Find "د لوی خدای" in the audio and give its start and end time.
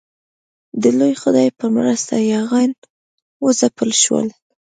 0.81-1.49